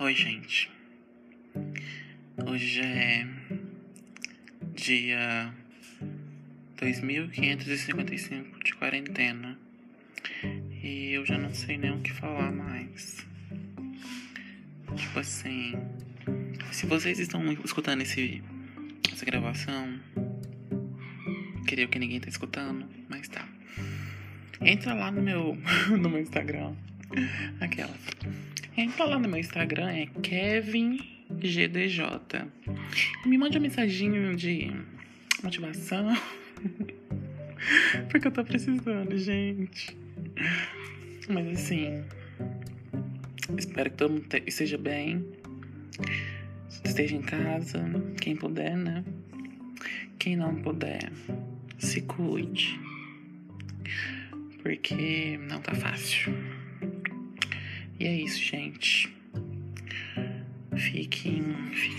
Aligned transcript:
Oi, 0.00 0.14
gente. 0.14 0.70
Hoje 2.46 2.80
é 2.80 3.26
dia 4.72 5.52
2555 6.76 8.62
de 8.62 8.74
quarentena 8.76 9.58
e 10.80 11.10
eu 11.14 11.26
já 11.26 11.36
não 11.36 11.52
sei 11.52 11.78
nem 11.78 11.90
o 11.90 11.98
que 11.98 12.12
falar 12.12 12.52
mais. 12.52 13.26
Tipo 14.94 15.18
assim, 15.18 15.72
se 16.70 16.86
vocês 16.86 17.18
estão 17.18 17.52
escutando 17.64 18.02
esse, 18.02 18.40
essa 19.12 19.24
gravação, 19.24 19.98
creio 21.66 21.88
que 21.88 21.98
ninguém 21.98 22.20
tá 22.20 22.28
escutando, 22.28 22.88
mas 23.08 23.26
tá. 23.26 23.48
Entra 24.60 24.94
lá 24.94 25.10
no 25.10 25.20
meu, 25.20 25.58
no 25.90 26.08
meu 26.08 26.20
Instagram. 26.20 26.76
Aquela. 27.60 27.96
Entra 28.78 29.04
lá 29.06 29.18
no 29.18 29.28
meu 29.28 29.40
Instagram, 29.40 29.90
é 29.90 30.06
KevinGDJ. 30.22 32.00
Me 33.26 33.36
mande 33.36 33.58
um 33.58 33.60
mensaginho 33.60 34.36
de 34.36 34.70
motivação. 35.42 36.16
Porque 38.08 38.28
eu 38.28 38.30
tô 38.30 38.44
precisando, 38.44 39.18
gente. 39.18 39.98
Mas 41.28 41.58
assim. 41.58 42.04
Espero 43.58 43.90
que 43.90 43.96
todo 43.96 44.12
mundo 44.12 44.28
esteja 44.46 44.78
bem. 44.78 45.26
Esteja 46.84 47.16
em 47.16 47.22
casa. 47.22 47.82
Quem 48.20 48.36
puder, 48.36 48.76
né? 48.76 49.04
Quem 50.20 50.36
não 50.36 50.54
puder, 50.54 51.10
se 51.80 52.02
cuide. 52.02 52.78
Porque 54.62 55.36
não 55.48 55.60
tá 55.60 55.74
fácil. 55.74 56.32
E 58.00 58.06
é 58.06 58.12
isso, 58.12 58.38
gente. 58.40 59.12
Fiquem, 60.76 61.42
fiquem 61.72 61.97